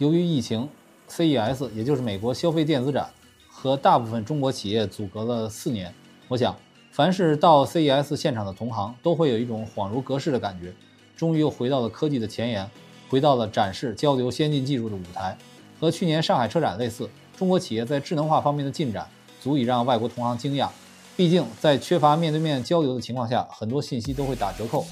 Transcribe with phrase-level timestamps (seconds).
[0.00, 0.66] 由于疫情
[1.10, 3.10] ，CES 也就是美国消费电子展
[3.46, 5.92] 和大部分中国企业阻隔了四年。
[6.26, 6.56] 我想，
[6.90, 10.72] 凡是到 CES 现场的同行都会有一种恍如隔世的感觉，
[11.14, 12.66] 终于又回到了科技的前沿，
[13.10, 15.36] 回到了展示交流先进技术的舞台。
[15.78, 17.06] 和去年上海车展类似，
[17.36, 19.06] 中国企业在智能化方面的进展
[19.38, 20.70] 足以让外国同行惊讶。
[21.14, 24.86] 毕竟，在缺乏面对面交流的情况下，很多信息都会打折扣。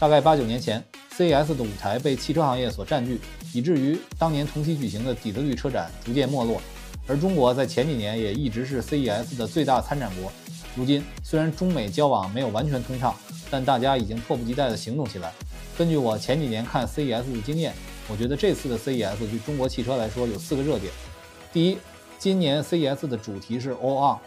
[0.00, 0.82] 大概八九年前
[1.16, 3.20] ，CES 的舞台被汽车行业所占据，
[3.52, 6.60] 以至于当年同期举行的底特律车展逐渐没落。
[7.06, 10.30] 而中国在前几年也一直是 CES 的最大参展国。
[10.74, 13.14] 如今，虽然中美交往没有完全通畅，
[13.50, 15.32] 但大家已经迫不及待地行动起来。
[15.76, 17.74] 根据我前几年看 CES 的经验，
[18.08, 20.92] 我觉得这次的 CES 对中国汽车来说有四个热点。
[21.52, 21.78] 第一，
[22.18, 24.18] 今年 CES 的主题是 All On，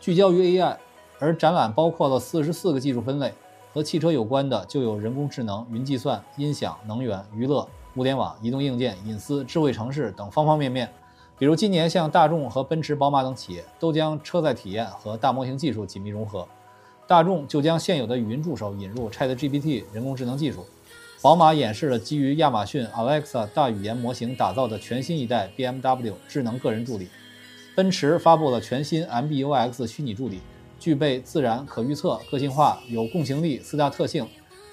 [0.00, 0.76] 聚焦于 AI。
[1.20, 3.32] 而展览包括了四十四个技术分类，
[3.74, 10.88] 和汽车有关的就有人工智能、云计算、音响、能源、娱乐、物联网、移动硬件、隐私、智慧城市等方方面面。
[11.36, 16.46] 比如今年像大众和奔驰、宝马等企业都将车载体验和大模型技术紧密融合。
[17.08, 20.64] 大众就将现有的语音助手引入 ChatGPT 人工智能技术，
[21.20, 27.08] 宝马演示了基于亚马逊 Alexa 大语言模型打造的全新一代 BMW 智能个人助理，
[27.74, 30.40] 奔驰发布了全新 MBUX 虚拟助理。
[30.78, 34.26] 具备自然、可预测、个性化、有共情力四大特性。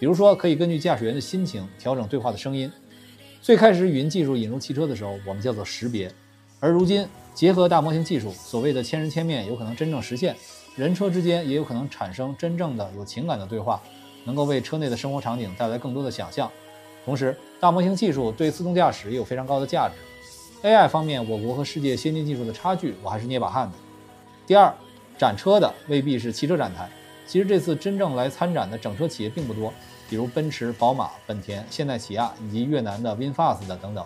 [0.00, 2.70] 比如说，可以根据驾驶员的心情调整对话的声音。
[3.42, 6.08] 最开始语音技术引入汽车的时候，我们叫做识别，
[6.60, 10.36] 而如今结合大模型技术，所谓的千人千面有可能真正实现，
[10.76, 13.82] 人车之间也有可能产生真正的有情感的对话，
[14.24, 16.48] 能够为车内的生活场景带来更多的想象。
[17.04, 19.94] 同时，大模型技术对自动驾驶也有非常高的价值。
[20.62, 23.76] AI 方面，我国和世界先进技术的差距，我还是捏把汗的。
[24.46, 24.72] 第二。
[25.18, 26.88] 展车的未必是汽车展台，
[27.26, 29.72] 其实这次真正来参展的整车企业并不多，
[30.08, 34.04] 比如奔驰、宝马、本田、现代起亚以及越南的 VinFast 的等等。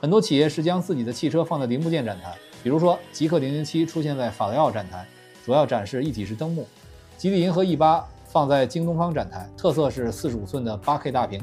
[0.00, 5.06] 很多企业是将自己的汽车放在零部件展台，比如说极氪零零七出现在法雷奥展台，
[5.44, 6.64] 主要展示一体式灯幕；
[7.18, 11.38] 吉利银河 E 八放在京东方展台，特色是四十五寸的八 K 大屏；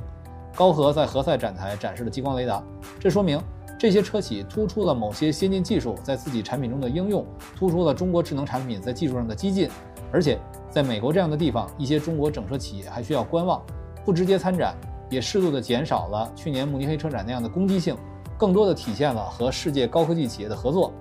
[0.55, 2.63] 高和在何塞展台展示了激光雷达，
[2.99, 3.39] 这说明。
[3.83, 9.69] 这些车企突出了某些先进技术在自己产品中的应用，突出了中国智能产品在技术上的激进。
[10.09, 10.39] 而且，
[10.69, 13.61] 在美国这样的地方，一些中国整车企业还需要观望，
[14.05, 14.73] 不直接参展，
[15.09, 17.93] 也适度的减少了去年慕尼黑车展那样的攻击性，
[18.37, 20.93] 更多的体现了和世界高科技企业的合作。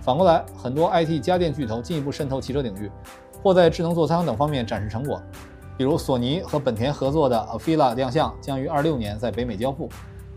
[0.00, 2.90] 反过来，很多 IT 家电巨头进一步渗透汽车领域，
[3.44, 5.22] 或在智能座舱等方面展示成果，
[5.78, 9.88] 比如索尼和本田合作的 Afeela 亮相，将于二六年在北美交付。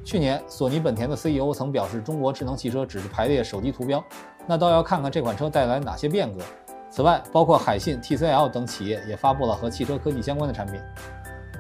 [0.07, 4.01] 去年，索尼本田的 CEO 曾表示，中国智能汽车只是排列手机图标，
[4.47, 6.41] 那倒要看看这款车带来哪些变革。
[6.89, 10.79] 此外，包括海信、TCL 等企业也发布了和汽车科技相关的产品。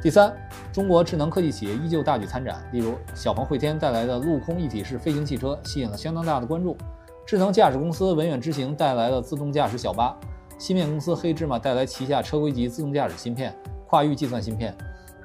[0.01, 0.33] 第三，
[0.71, 6.77] 中国智能科技企业依旧大举参展，例如小鹏汇天带来的陆空一体式飞行汽车吸引了相当大的关注，
[7.25, 10.17] 智能驾驶公司文远之行带来了自动驾驶小巴，
[10.57, 13.53] 芯片公司黑芝麻带来旗下车规级自动驾驶芯片、
[13.87, 14.73] 跨域计算芯片。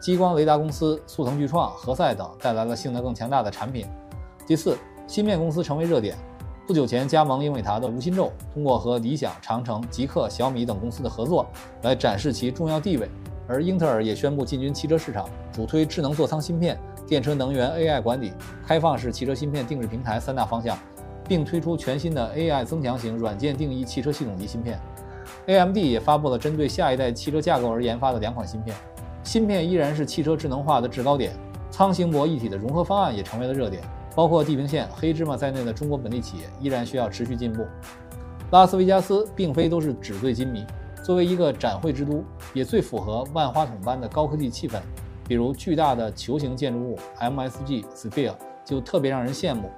[0.02, 3.86] 激光雷达公司速腾巨创、何塞等带来了性能更强大的产品。
[4.44, 4.76] 第四，
[5.06, 6.16] 芯片公司成为热点。
[6.66, 11.46] 不久前加盟英伟达的吴新宙，通过和理想、长城、极客、小米等公司的合作，
[11.82, 13.08] 来展示其重要地位。
[13.46, 16.76] 而英特尔也宣布进军汽车市场，主推智能座舱芯片、
[17.06, 18.32] 电车能源、AI 管理、
[18.66, 20.76] 开放式汽车芯片定制平台三大方向，
[21.28, 24.80] 并推出全新的 AI 增强型软件定义汽车系统级芯片。
[25.46, 28.76] AMD 也发布了针对下一代汽车架构而研发的两款芯片。
[29.25, 31.33] 芯片依然是汽车智能化的制高点，
[31.71, 33.83] 舱型博一体的融合方案也成为了热点。
[34.15, 37.65] 包括地平线、黑芝麻在内的中国本地企业依然需要持续进步。
[38.50, 40.66] 拉斯维加斯并非都是纸醉金迷，
[41.03, 42.22] 作为一个展会之都，
[42.53, 44.78] 也最符合万花筒般的高科技气氛。
[45.27, 48.34] 比如巨大的球形建筑物 MSG Sphere
[48.66, 49.71] 就特别让人羡慕。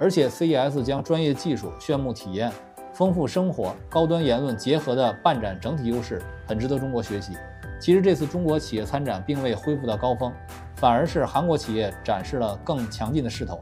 [0.00, 2.50] 而且 CES 将专业技术、炫目体验、
[2.94, 7.34] 丰富生活、高端言论结合的办展整体优势，很值得中国学习。
[7.82, 10.32] 其实这次中国企业参展并未恢复到高峰，
[10.76, 13.60] 反而是韩国企业展示了更强劲的势头。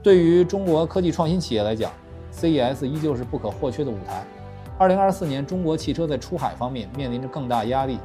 [0.00, 1.90] 对于中国科技创新企业来讲
[2.32, 4.22] ，CES 依旧是不可或缺的舞台。
[4.78, 7.98] 2024年，中国汽车在出海方面面临着更大压力，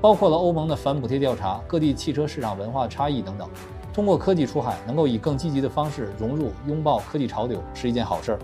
[0.00, 3.46] 包括了欧盟的反补贴调查、各地汽车市场文化差异等等。
[3.92, 8.38] 通过科技出海，能够以更积极的方式融入、拥抱科技潮流，是一件好事儿。